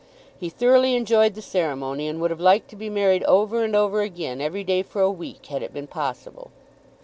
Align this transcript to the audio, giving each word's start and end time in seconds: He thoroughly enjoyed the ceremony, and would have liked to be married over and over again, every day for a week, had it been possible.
He 0.35 0.49
thoroughly 0.49 0.95
enjoyed 0.95 1.35
the 1.35 1.43
ceremony, 1.43 2.07
and 2.07 2.19
would 2.21 2.31
have 2.31 2.39
liked 2.39 2.71
to 2.71 2.75
be 2.75 2.89
married 2.89 3.23
over 3.25 3.63
and 3.63 3.75
over 3.75 4.01
again, 4.01 4.41
every 4.41 4.63
day 4.63 4.81
for 4.81 4.99
a 5.03 5.11
week, 5.11 5.45
had 5.45 5.61
it 5.61 5.75
been 5.75 5.85
possible. 5.85 6.49